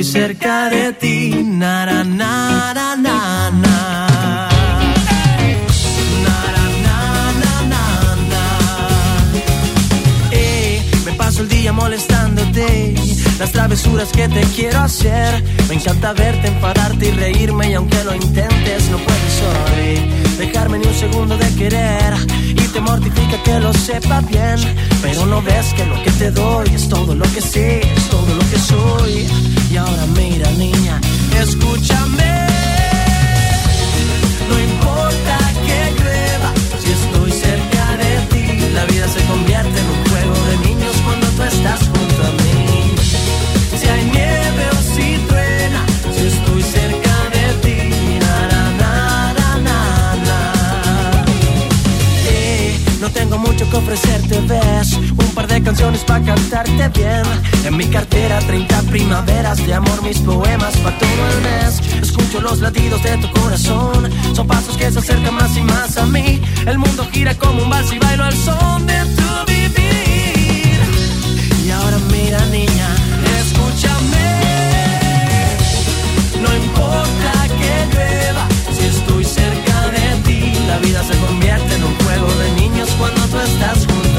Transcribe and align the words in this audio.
Estoy 0.00 0.12
cerca 0.12 0.68
de 0.68 0.92
ti. 0.92 1.30
Na, 1.42 1.86
na, 1.86 2.04
na, 2.04 2.74
na, 2.74 2.96
na, 2.96 3.50
na. 3.50 4.48
Eh, 10.32 10.82
el 11.38 11.48
día 11.48 11.72
molestándote. 11.72 12.94
Las 13.38 13.52
travesuras 13.52 14.10
que 14.12 14.28
te 14.28 14.42
quiero 14.54 14.80
hacer. 14.80 15.42
Me 15.68 15.76
encanta 15.76 16.12
verte, 16.12 16.48
enfadarte 16.48 17.08
y 17.08 17.10
reírme. 17.12 17.70
Y 17.70 17.74
aunque 17.74 18.04
lo 18.04 18.14
intentes, 18.14 18.90
no 18.90 18.98
puedes 18.98 19.42
hoy 19.48 20.46
dejarme 20.46 20.78
ni 20.78 20.86
un 20.86 20.94
segundo 20.94 21.38
de 21.38 21.48
querer. 21.54 22.14
Y 22.50 22.68
te 22.68 22.80
mortifica 22.80 23.42
que 23.44 23.60
lo 23.60 23.72
sepa 23.72 24.20
bien. 24.20 24.58
Pero 25.00 25.24
no 25.24 25.40
ves 25.40 25.72
que 25.74 25.86
lo 25.86 26.02
que 26.02 26.10
te 26.10 26.30
doy 26.30 26.68
es 26.74 26.86
todo 26.88 27.14
lo 27.14 27.24
que 27.32 27.40
sé, 27.40 27.80
es 27.80 28.08
todo 28.10 28.34
lo 28.34 28.50
que 28.50 28.58
soy. 28.58 29.55
Y 29.70 29.76
ahora 29.76 30.06
mira, 30.16 30.50
niña, 30.52 31.00
escúchame. 31.40 32.46
No 34.48 34.60
importa 34.60 35.38
que 35.66 35.78
llueva, 36.00 36.52
si 36.78 36.92
estoy 36.92 37.32
cerca 37.32 37.96
de 37.96 38.12
ti, 38.30 38.72
la 38.74 38.84
vida 38.86 39.08
se 39.08 39.20
convierte 39.24 39.78
en 39.80 39.86
un 39.86 40.04
juego 40.08 40.34
de 40.50 40.68
niños 40.68 40.94
cuando 41.04 41.26
tú 41.28 41.42
estás 41.42 41.80
junto 41.80 42.22
a 42.22 42.32
mí. 42.42 42.94
Si 43.78 43.86
hay 43.86 44.04
nieve 44.04 44.64
o 44.70 44.94
si 44.94 45.18
truena, 45.28 45.84
si 46.16 46.26
estoy 46.26 46.62
cerca 46.62 47.14
de 47.34 47.46
ti, 47.64 48.18
na, 48.20 48.36
na, 48.52 49.32
na, 49.38 49.56
na, 49.66 50.16
na. 50.26 51.24
Eh, 52.28 52.78
no 53.00 53.10
tengo 53.10 53.38
mucho 53.38 53.68
que 53.68 53.76
ofrecerte, 53.76 54.40
ves 54.42 55.15
par 55.36 55.46
de 55.46 55.62
canciones 55.62 56.02
para 56.02 56.24
cantarte 56.24 56.88
bien. 56.98 57.22
En 57.66 57.76
mi 57.76 57.86
cartera 57.86 58.38
30 58.38 58.82
primaveras 58.90 59.58
de 59.66 59.74
amor 59.74 60.02
Mis 60.02 60.18
poemas 60.20 60.74
para 60.78 60.98
todo 60.98 61.22
el 61.34 61.40
mes. 61.42 61.80
Escucho 62.02 62.40
los 62.40 62.60
latidos 62.60 63.02
de 63.02 63.18
tu 63.18 63.30
corazón. 63.38 64.10
Son 64.34 64.46
pasos 64.46 64.78
que 64.78 64.90
se 64.90 64.98
acercan 64.98 65.34
más 65.34 65.54
y 65.56 65.60
más 65.60 65.96
a 65.98 66.06
mí. 66.06 66.40
El 66.66 66.78
mundo 66.78 67.06
gira 67.12 67.34
como 67.34 67.62
un 67.62 67.68
vals 67.68 67.92
y 67.92 67.98
bailo 67.98 68.24
al 68.24 68.34
son 68.34 68.86
de 68.86 68.98
tu 69.16 69.52
vivir. 69.52 70.78
Y 71.66 71.70
ahora 71.70 71.98
mira 72.10 72.40
niña, 72.46 72.88
escúchame. 73.40 74.28
No 76.44 76.50
importa 76.64 77.32
que 77.60 77.72
llueva, 77.92 78.44
si 78.74 78.84
estoy 78.86 79.24
cerca 79.24 79.76
de 79.96 80.06
ti, 80.24 80.58
la 80.66 80.78
vida 80.78 81.02
se 81.04 81.14
convierte 81.18 81.74
en 81.74 81.84
un 81.84 81.94
juego 81.96 82.28
de 82.42 82.52
niños 82.62 82.88
cuando 82.98 83.20
tú 83.28 83.38
estás 83.38 83.86
junto 83.86 84.15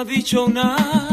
ha 0.00 0.04
dicho 0.04 0.44
una 0.46 1.09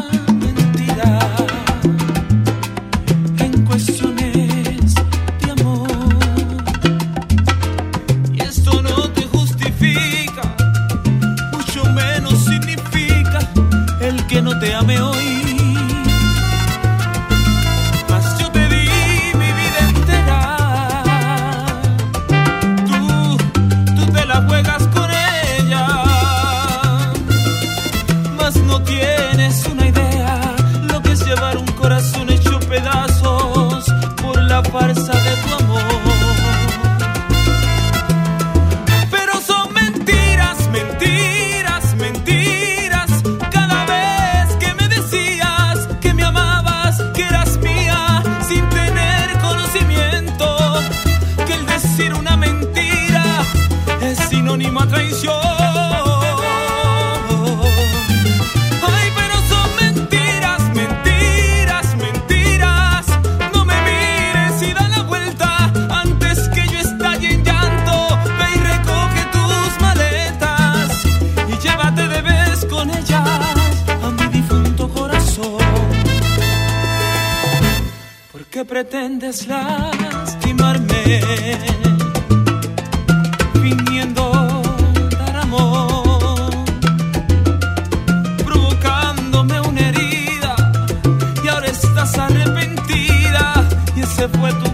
y 94.18 94.24
ese 94.24 94.30
fue 94.30 94.52
tu 94.54 94.67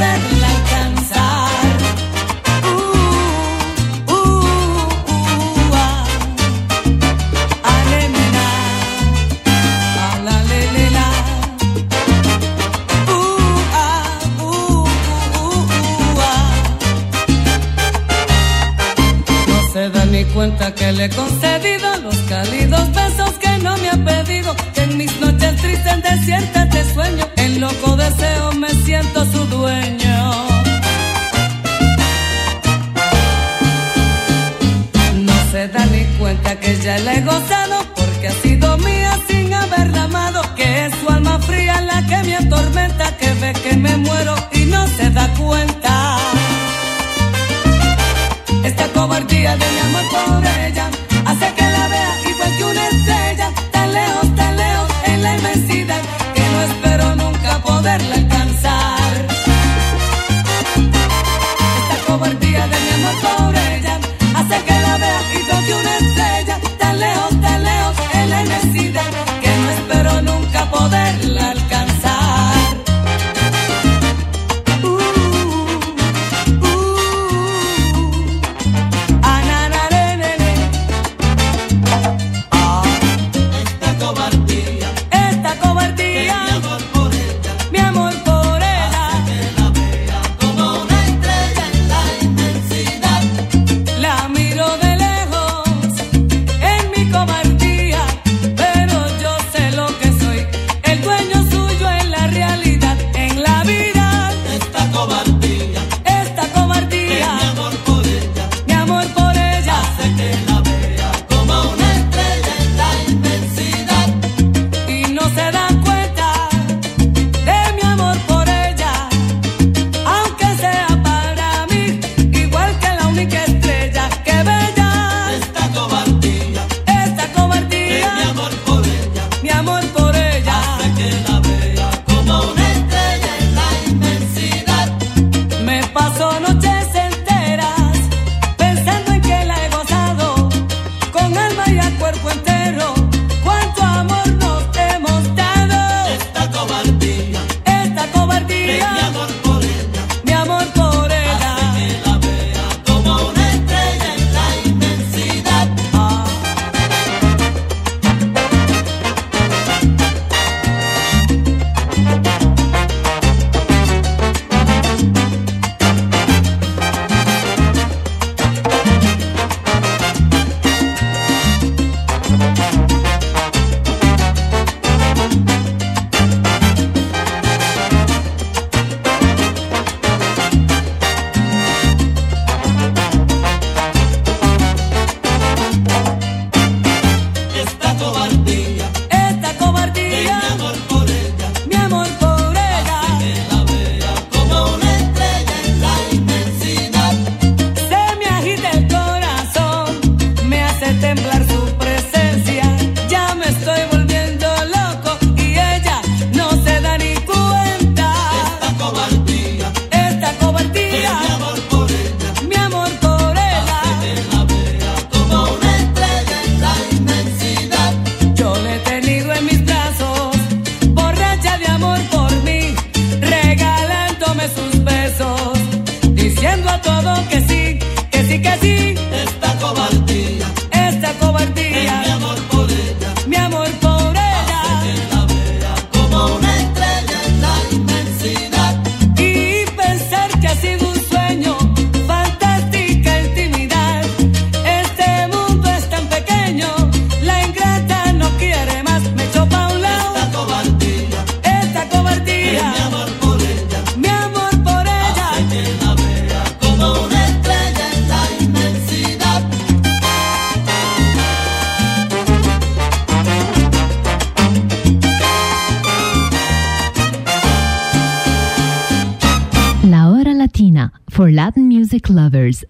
that 0.00 0.29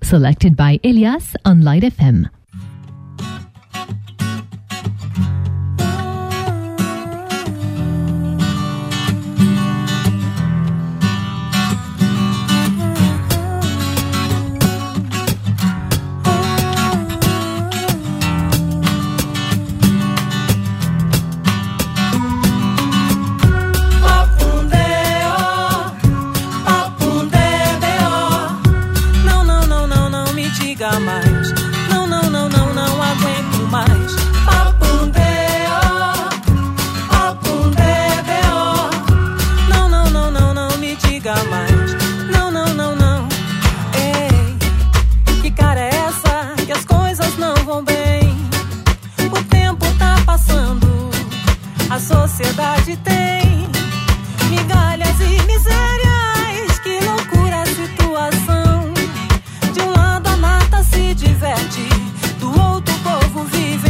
Selected 0.03 0.57
by 0.57 0.81
Elias 0.83 1.37
on 1.45 1.61
Light 1.61 1.83
FM. 1.83 2.40
bem. 47.79 48.37
O 49.31 49.45
tempo 49.45 49.87
tá 49.97 50.17
passando, 50.27 51.09
a 51.89 52.01
sociedade 52.01 52.97
tem 52.97 53.69
migalhas 54.51 55.21
e 55.21 55.41
misérias. 55.47 56.79
Que 56.83 56.99
loucura 57.05 57.63
a 57.63 57.67
situação. 57.67 58.93
De 59.73 59.81
um 59.83 59.91
lado 59.93 60.29
a 60.29 60.37
mata 60.37 60.83
se 60.83 61.15
diverte, 61.15 61.89
do 62.41 62.49
outro 62.61 62.93
o 62.93 62.99
povo 62.99 63.45
vive. 63.45 63.90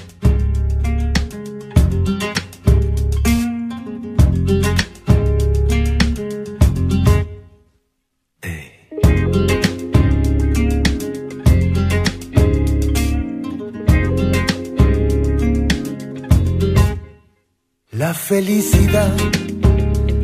Felicidad 18.31 19.13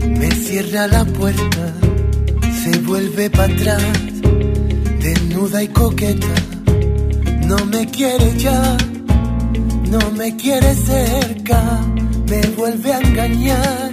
me 0.08 0.32
cierra 0.32 0.88
la 0.88 1.04
puerta, 1.04 1.74
se 2.64 2.80
vuelve 2.80 3.30
para 3.30 3.54
atrás, 3.54 3.84
desnuda 5.02 5.62
y 5.62 5.68
coqueta. 5.68 6.34
No 7.46 7.58
me 7.66 7.86
quiere 7.88 8.34
ya, 8.38 8.78
no 9.92 10.00
me 10.12 10.38
quiere 10.38 10.74
cerca, 10.74 11.62
me 12.30 12.42
vuelve 12.56 12.94
a 12.94 13.02
engañar 13.02 13.92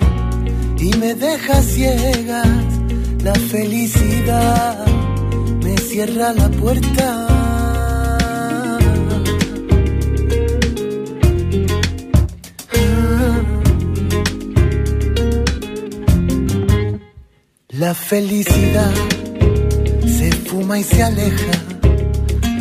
y 0.78 0.90
me 0.96 1.14
deja 1.16 1.60
ciegas. 1.60 2.70
La 3.24 3.34
felicidad 3.34 4.86
me 5.60 5.76
cierra 5.76 6.32
la 6.34 6.48
puerta. 6.50 7.33
La 17.84 17.92
felicidad 17.92 18.94
se 20.06 20.32
fuma 20.46 20.78
y 20.78 20.82
se 20.82 21.02
aleja, 21.02 21.52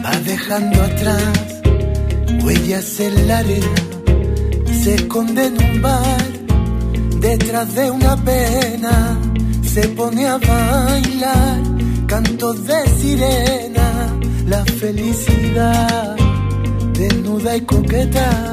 va 0.03 0.11
dejando 0.25 0.81
atrás 0.81 1.61
huellas 2.43 2.99
en 2.99 3.29
la 3.29 3.37
arena, 3.37 3.75
se 4.83 4.95
esconde 4.95 5.45
en 5.45 5.63
un 5.63 5.81
bar, 5.81 6.27
detrás 7.21 7.73
de 7.73 7.89
una 7.89 8.17
pena, 8.17 9.17
se 9.63 9.87
pone 9.99 10.27
a 10.27 10.37
bailar, 10.39 11.61
cantos 12.05 12.67
de 12.67 12.85
sirena, 12.99 14.13
la 14.45 14.65
felicidad 14.65 16.17
desnuda 16.99 17.55
y 17.55 17.61
coqueta. 17.61 18.52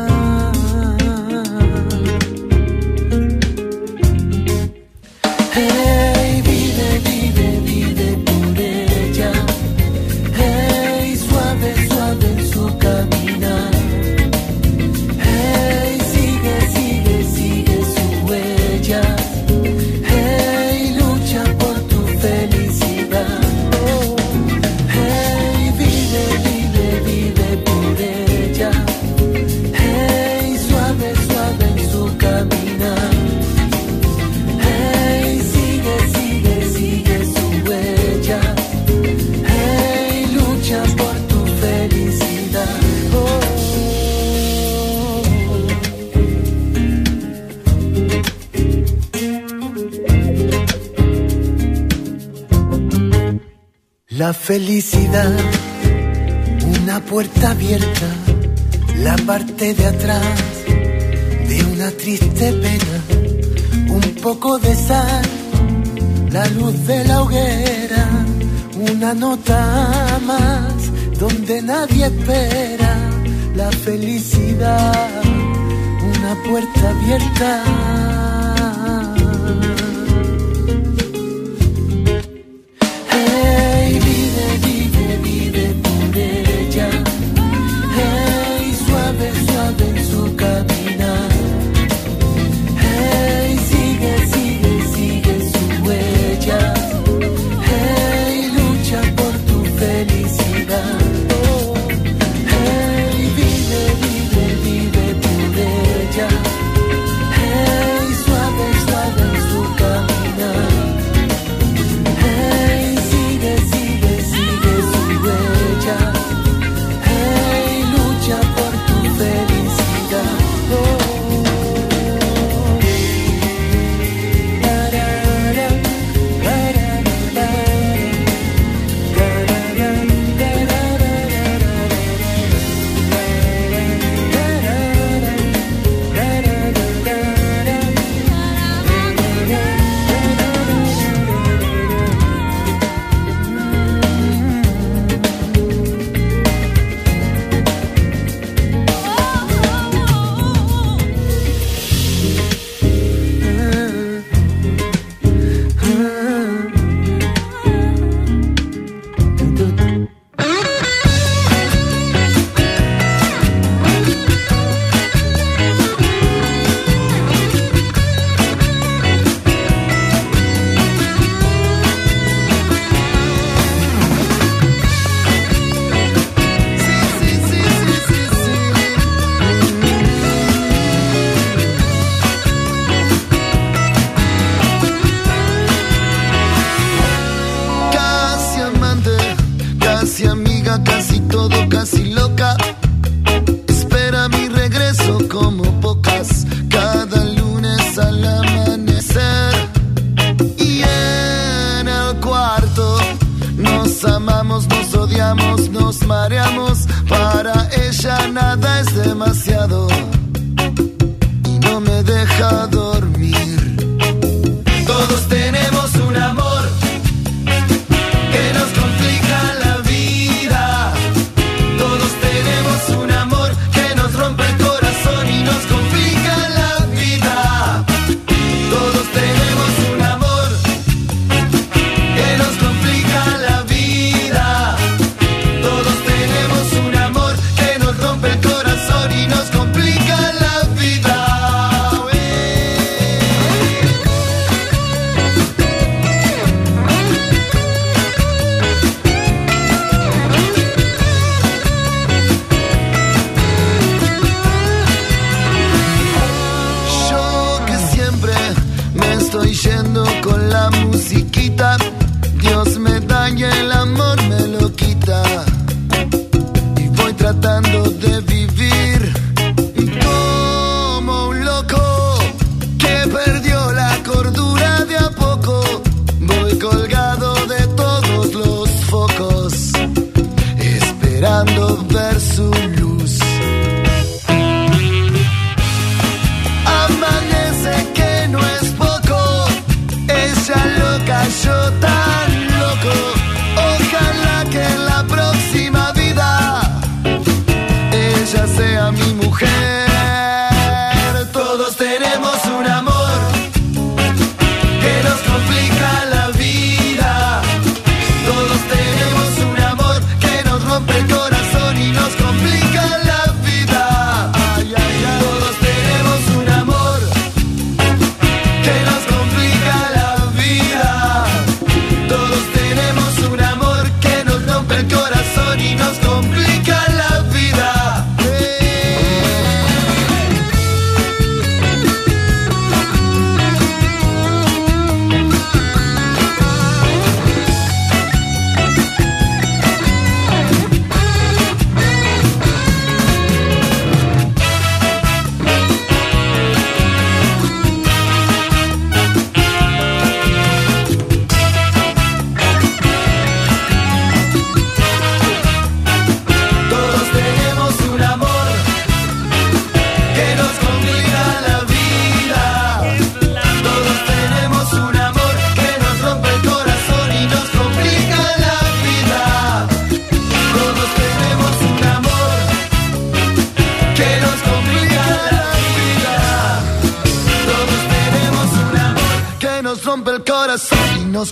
Felicidad, 54.51 55.33
una 56.83 56.99
puerta 56.99 57.53
abierta, 57.53 58.09
la 58.97 59.15
parte 59.19 59.75
de 59.75 59.87
atrás 59.87 60.39
de 61.49 61.65
una 61.73 61.89
triste 61.93 62.53
pena. 62.55 62.97
Un 63.95 64.07
poco 64.21 64.59
de 64.59 64.75
sal, 64.75 65.23
la 66.33 66.49
luz 66.49 66.75
de 66.85 67.05
la 67.05 67.23
hoguera, 67.23 68.09
una 68.93 69.15
nota 69.15 70.19
más 70.27 70.75
donde 71.21 71.63
nadie 71.63 72.07
espera 72.07 72.97
la 73.55 73.71
felicidad, 73.71 75.23
una 76.17 76.35
puerta 76.51 76.91
abierta. 76.91 77.81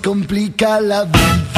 complica 0.01 0.80
la 0.80 1.05
vida. 1.05 1.57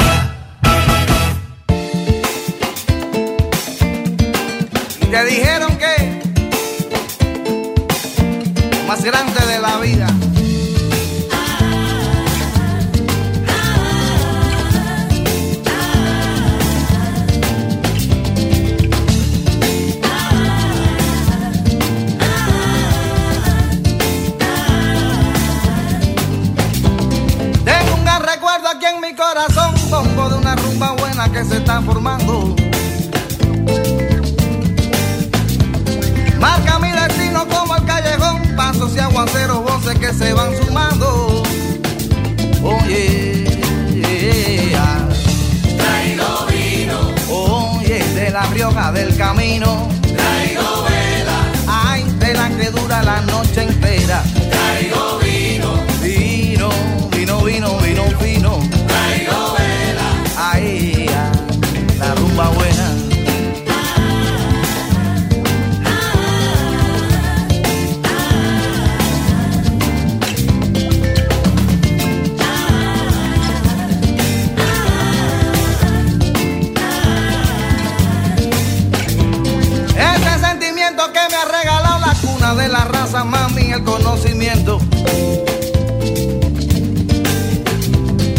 conocimiento. 83.90 84.78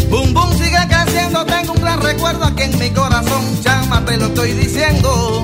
Bum 0.08 0.32
Bum 0.32 0.52
sigue 0.56 0.78
creciendo, 0.88 1.44
tengo 1.44 1.72
un 1.74 1.80
gran 1.80 2.00
recuerdo 2.00 2.44
aquí 2.44 2.62
en 2.62 2.78
mi 2.78 2.90
corazón, 2.90 3.42
chama, 3.62 4.04
te 4.04 4.16
lo 4.16 4.26
estoy 4.26 4.52
diciendo. 4.52 5.41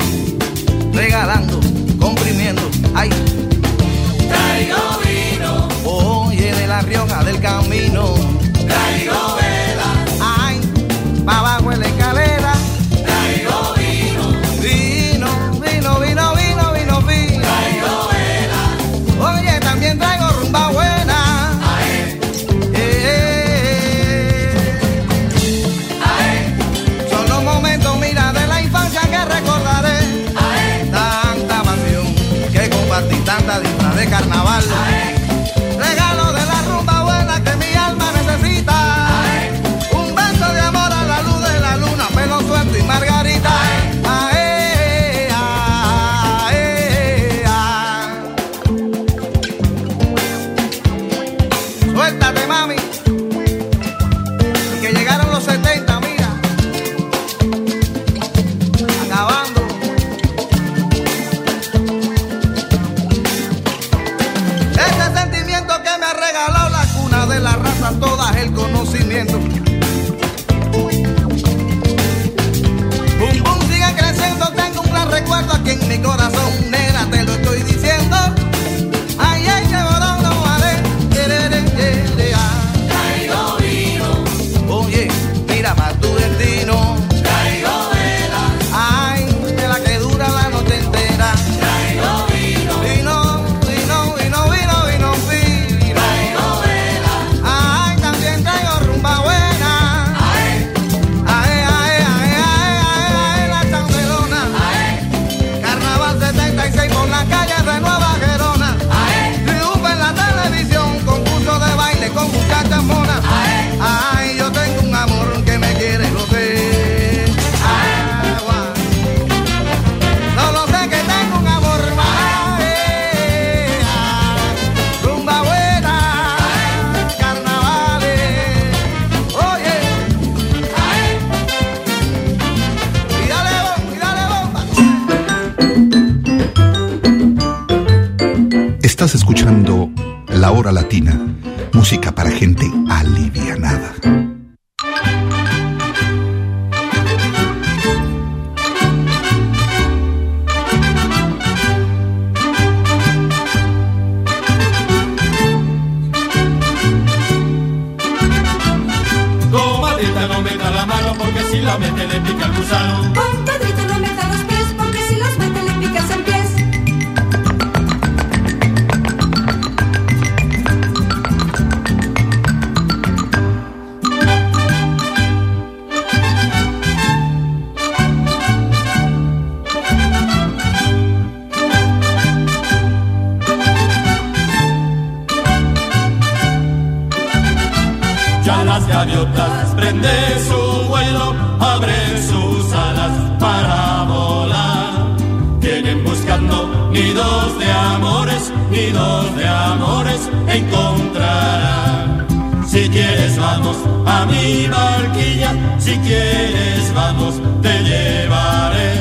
de 199.39 199.49
amores 199.49 200.29
encontrarán. 200.49 202.27
Si 202.67 202.89
quieres 202.89 203.39
vamos 203.39 203.77
a 204.07 204.27
mi 204.27 204.67
barquilla, 204.67 205.51
si 205.79 205.97
quieres 205.99 206.93
vamos 206.95 207.41
te 207.63 207.75
llevaré. 207.89 208.93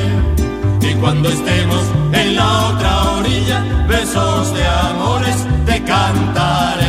Y 0.80 0.94
cuando 0.94 1.28
estemos 1.28 1.82
en 2.12 2.36
la 2.36 2.68
otra 2.68 3.12
orilla, 3.18 3.58
besos 3.88 4.54
de 4.54 4.64
amores 4.66 5.46
te 5.66 5.82
cantaré. 5.82 6.87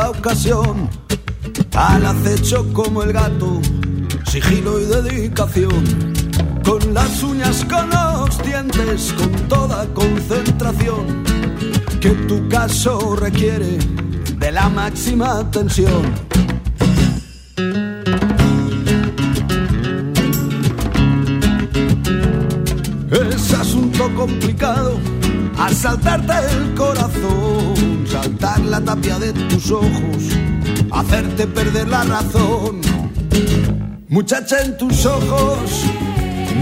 La 0.00 0.10
ocasión, 0.10 0.88
al 1.76 2.06
acecho 2.06 2.66
como 2.72 3.02
el 3.02 3.12
gato, 3.12 3.60
sigilo 4.24 4.80
y 4.80 4.84
dedicación, 4.86 5.84
con 6.64 6.94
las 6.94 7.22
uñas, 7.22 7.66
con 7.66 7.90
los 7.90 8.42
dientes, 8.42 9.12
con 9.12 9.30
toda 9.48 9.86
concentración, 9.92 11.22
que 12.00 12.10
tu 12.28 12.48
caso 12.48 13.14
requiere 13.16 13.76
de 14.38 14.50
la 14.50 14.70
máxima 14.70 15.40
atención. 15.40 16.02
Es 23.10 23.52
asunto 23.52 24.10
complicado 24.14 24.98
asaltarte 25.58 26.32
el 26.52 26.74
corazón, 26.74 26.99
tapia 28.84 29.18
de 29.18 29.32
tus 29.32 29.70
ojos, 29.70 30.22
hacerte 30.92 31.46
perder 31.46 31.88
la 31.88 32.02
razón. 32.04 32.80
Muchacha 34.08 34.62
en 34.62 34.76
tus 34.76 35.06
ojos, 35.06 35.84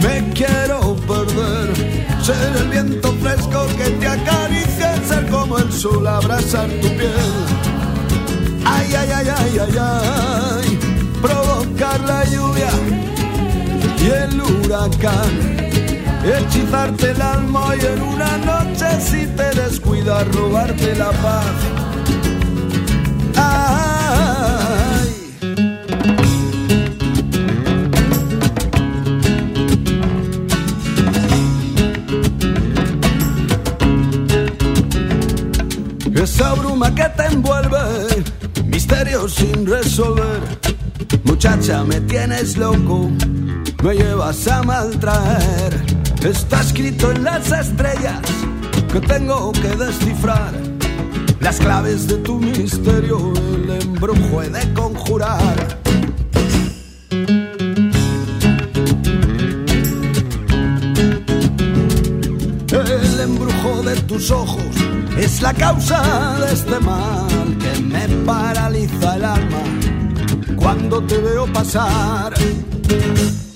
me 0.03 0.31
quiero 0.35 0.97
perder. 0.97 1.99
Ser 2.23 2.57
el 2.57 2.69
viento 2.69 3.13
fresco 3.23 3.67
que 3.79 3.91
te 3.91 4.07
acaricia, 4.07 4.97
ser 5.07 5.27
como 5.29 5.59
el 5.59 5.73
sol 5.73 6.07
abrazar 6.07 6.69
tu 6.83 6.89
piel. 6.89 7.59
Ay, 8.65 8.95
ay, 8.95 9.11
ay, 9.15 9.29
ay, 9.29 9.59
ay, 9.61 9.79
ay, 9.79 10.79
provocar 11.23 12.01
la 12.01 12.25
lluvia 12.25 12.71
y 13.99 14.07
el 14.07 14.41
huracán. 14.41 15.59
Hechizarte 16.25 17.13
el 17.13 17.23
alma 17.23 17.75
y 17.81 17.87
en 17.87 18.03
una 18.03 18.37
noche 18.39 19.01
si 19.01 19.27
te 19.27 19.51
descuidas 19.59 20.27
robarte 20.35 20.95
la 20.97 21.11
paz. 21.13 21.88
Esa 36.29 36.53
bruma 36.55 36.95
que 36.95 37.05
te 37.17 37.25
envuelve, 37.25 37.79
misterios 38.67 39.35
sin 39.35 39.67
resolver. 39.67 40.41
Muchacha, 41.25 41.83
me 41.85 42.01
tienes 42.03 42.57
loco, 42.59 43.11
me 43.83 43.95
llevas 43.95 44.47
a 44.47 44.63
maltraer. 44.63 45.85
Está 46.23 46.61
escrito 46.61 47.11
en 47.13 47.25
las 47.25 47.51
estrellas 47.51 48.21
que 48.93 49.01
tengo 49.01 49.53
que 49.53 49.75
descifrar 49.75 50.53
las 51.41 51.59
claves 51.59 52.07
de 52.07 52.19
tu 52.19 52.39
misterio, 52.39 53.33
embrujo 53.81 54.43
he 54.43 54.49
de 54.51 54.75
conjurar. 54.75 55.79
El 62.71 63.21
embrujo 63.21 63.83
de 63.83 63.97
tus 64.03 64.31
ojos 64.31 64.63
es 65.19 65.43
la 65.43 65.53
causa 65.55 66.37
de 66.41 66.53
este 66.53 66.79
mal 66.81 67.59
que 67.59 67.83
me 67.83 68.09
paraliza 68.25 69.17
el 69.17 69.25
alma 69.25 69.63
cuando 70.57 71.03
te 71.03 71.19
veo 71.19 71.47
pasar. 71.53 72.35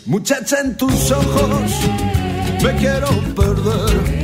Muchacha 0.07 0.61
en 0.61 0.77
tus 0.77 1.11
ojos, 1.11 1.71
me 2.63 2.77
quiero 2.77 3.09
perder. 3.35 4.22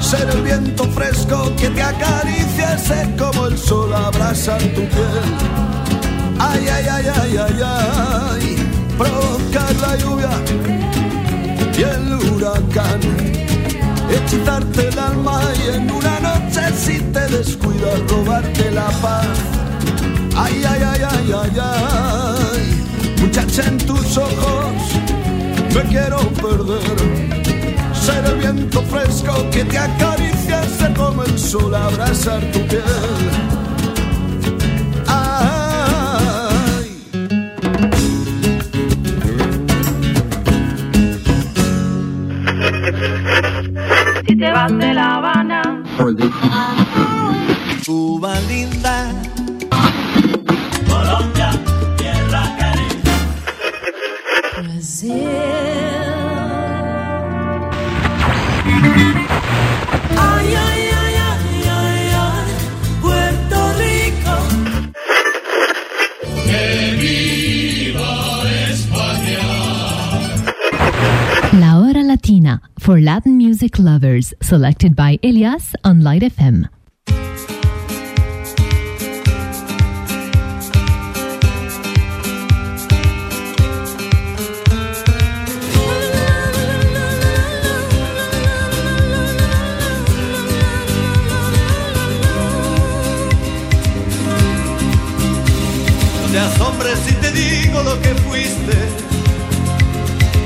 Ser 0.00 0.28
el 0.30 0.42
viento 0.42 0.84
fresco 0.84 1.52
que 1.56 1.68
te 1.68 1.82
acaricia, 1.82 2.78
ser 2.78 3.16
como 3.16 3.46
el 3.46 3.58
sol 3.58 3.92
abraza 3.92 4.56
tu 4.58 4.82
piel. 4.88 5.28
Ay, 6.38 6.66
ay, 6.68 6.86
ay, 6.90 7.06
ay, 7.20 7.36
ay, 7.36 7.60
ay, 7.62 8.56
provocar 8.96 9.74
la 9.76 9.96
lluvia 9.96 10.30
y 11.76 11.82
el 11.82 12.14
huracán. 12.14 13.00
Hechizarte 14.10 14.88
el 14.88 14.98
alma 14.98 15.40
y 15.58 15.76
en 15.76 15.90
una 15.90 16.20
noche 16.20 16.60
si 16.76 17.00
te 17.00 17.26
descuidas 17.28 18.00
robarte 18.08 18.70
la 18.70 18.88
paz. 19.02 19.26
Ay, 20.36 20.62
ay, 20.64 20.82
ay, 20.82 21.02
ay, 21.10 21.32
ay, 21.42 21.58
ay, 21.60 23.20
muchacha 23.20 23.64
en 23.66 23.78
tus 23.78 24.16
ojos, 24.16 24.72
me 25.74 25.82
quiero 25.90 26.18
perder. 26.40 27.47
Ser 28.08 28.24
el 28.24 28.36
viento 28.38 28.80
fresco 28.82 29.50
que 29.50 29.64
te 29.64 29.78
acaricia, 29.78 30.62
ser 30.62 30.94
como 30.94 31.22
el 31.24 31.38
sol 31.38 31.74
abrazar 31.74 32.40
tu 32.52 32.60
piel. 32.66 32.82
Si 44.26 44.36
te 44.36 44.50
vas 44.52 44.78
de 44.78 44.94
La 44.94 45.16
Habana, 45.16 45.82
for 72.88 73.02
Latin 73.02 73.36
music 73.36 73.78
lovers, 73.78 74.32
selected 74.40 74.96
by 74.96 75.18
Elias 75.22 75.74
on 75.84 76.02
Light 76.02 76.22
FM. 76.22 76.70
Te 96.32 96.38
asombres 96.38 96.98
si 97.04 97.12
te 97.16 97.32
digo 97.32 97.82
lo 97.82 98.00
que 98.00 98.14
fuiste, 98.14 98.76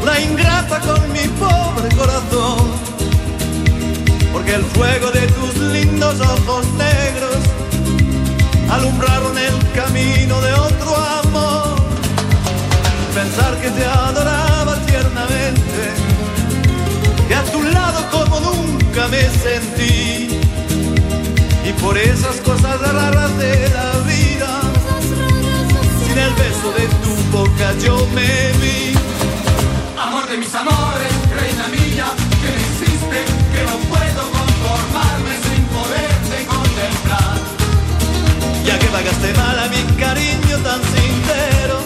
una 0.03 0.19
ingrata 0.19 0.81
con 0.81 1.13
mi 1.13 1.29
corazón, 1.91 2.71
porque 4.33 4.55
el 4.55 4.65
fuego 4.65 5.11
de 5.11 5.27
tus 5.29 5.57
lindos 5.57 6.21
ojos 6.21 6.67
negros 6.79 7.37
alumbraron 8.71 9.37
el 9.37 9.57
camino 9.75 10.41
de 10.41 10.53
otro 10.55 10.97
amor. 11.25 11.77
Pensar 13.15 13.61
que 13.61 13.71
te 13.71 13.85
adoraba 13.85 14.77
tiernamente, 14.87 15.83
que 17.29 17.35
a 17.35 17.45
tu 17.45 17.63
lado 17.63 18.11
como 18.11 18.41
nunca 18.41 19.09
me 19.09 19.23
sentí, 19.45 20.41
y 21.69 21.73
por 21.81 21.97
esas 21.99 22.37
cosas 22.37 22.81
raras 22.81 23.37
de 23.39 23.69
la 23.69 23.91
vida 24.07 24.61
sin 26.07 26.19
el 26.19 26.33
beso 26.35 26.73
de 26.79 26.87
tu 27.03 27.37
boca 27.37 27.75
yo 27.85 28.07
me 28.15 28.53
vi. 28.61 28.95
Amor 29.99 30.29
de 30.29 30.37
mis 30.37 30.55
amores, 30.55 31.13
Pagaste 39.13 39.35
mal 39.35 39.59
a 39.59 39.69
mi 39.69 39.83
cariño 40.01 40.57
tan 40.65 40.81
sincero, 40.81 41.81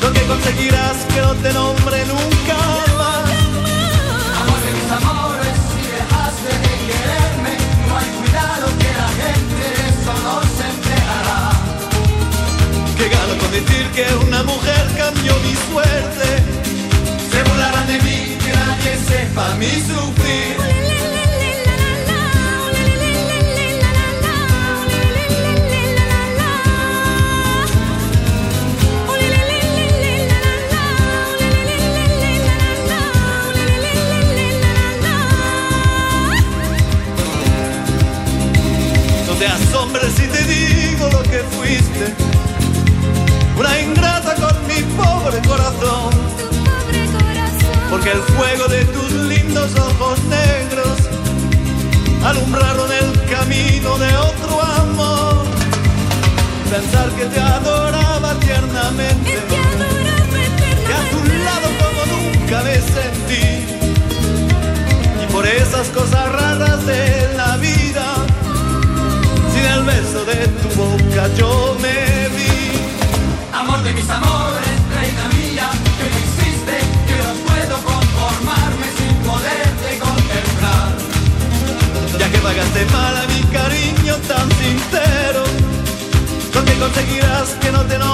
lo 0.00 0.12
que 0.12 0.22
conseguirás 0.26 0.96
que 1.12 1.20
no 1.20 1.34
te 1.34 1.52
nombre 1.52 2.04
nunca 2.06 2.56
más. 2.98 3.26
Amor 4.40 4.60
de 4.64 4.70
mis 4.76 4.90
amores, 4.92 5.56
si 5.72 5.82
dejaste 5.98 6.52
de 6.64 6.74
quererme, 6.86 7.54
no 7.88 7.96
hay 7.98 8.10
cuidado 8.20 8.66
que 8.78 8.90
la 9.02 9.08
gente 9.22 9.64
de 9.74 9.82
eso 9.90 10.12
no 10.26 10.34
se 10.56 10.64
enterará. 10.74 11.42
Que 12.96 13.08
gano 13.08 13.34
con 13.40 13.50
decir 13.50 13.84
que 13.96 14.06
una 14.26 14.42
mujer 14.44 14.84
cambió 14.96 15.34
mi 15.40 15.54
suerte. 15.66 16.28
Se 17.32 17.42
burlarán 17.42 17.86
de 17.88 17.98
mí, 18.06 18.38
que 18.44 18.52
nadie 18.52 18.92
sepa 19.08 19.54
mi 19.56 19.72
sufrir. 19.82 20.93
Te 39.44 39.50
asombres 39.50 40.10
si 40.16 40.26
te 40.26 40.42
digo 40.44 41.10
fuiste 41.50 42.14
una 43.58 43.78
ingrata 43.78 44.34
con 44.36 44.54
mi 44.66 44.80
pobre 44.96 45.38
corazón. 45.46 46.12
Porque 47.90 48.10
el 48.10 48.22
fuego 48.36 48.66
de 48.68 48.84
tus 48.86 49.12
lindos 49.12 49.70
ojos 49.76 50.18
negros 50.24 50.96
alumbraron 52.24 52.90
el 52.90 53.10
camino 53.34 53.98
de 53.98 54.16
otro 54.16 54.62
amor. 54.62 55.44
Pensar 56.70 57.10
que 57.10 57.26
te 57.26 57.40
adoraba 57.40 58.34
tiernamente, 58.40 59.38
que 60.86 60.94
a 61.00 61.04
tu 61.12 61.20
lado 61.46 61.68
como 61.82 62.00
nunca 62.14 62.62
me 62.62 62.76
sentí. 62.96 63.46
Y 65.22 65.32
por 65.32 65.46
esas 65.46 65.88
cosas 65.88 66.32
raras 66.32 66.86
de 66.86 67.34
la 67.36 67.43
beso 69.84 70.24
de 70.24 70.48
tu 70.62 70.68
boca 70.80 71.28
yo 71.36 71.76
me 71.80 72.28
vi. 72.36 72.54
Amor 73.52 73.82
de 73.82 73.92
mis 73.92 74.08
amores, 74.08 74.76
reina 74.96 75.24
mía, 75.36 75.68
que 75.96 76.06
no 76.12 76.16
hiciste, 76.24 76.76
que 77.08 77.16
no 77.26 77.32
puedo 77.48 77.76
conformarme 77.90 78.86
sin 78.98 79.14
poderte 79.28 79.98
contemplar. 79.98 80.90
Ya 82.18 82.30
que 82.32 82.38
pagaste 82.38 82.86
mal 82.86 83.16
a 83.16 83.26
mi 83.26 83.42
cariño 83.58 84.14
tan 84.28 84.48
sincero, 84.62 85.44
¿dónde 86.52 86.72
conseguirás 86.74 87.48
que 87.60 87.72
no 87.72 87.82
te 87.82 87.98
nombre 87.98 88.13